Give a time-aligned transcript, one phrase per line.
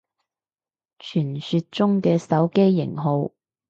[0.97, 3.33] 傳說中嘅手機型號